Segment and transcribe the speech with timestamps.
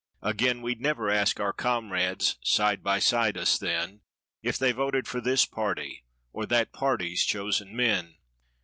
[0.23, 4.01] Again, we'd never ask our comrades side by side us then
[4.41, 8.15] If they voted for this party or that party's chosen men.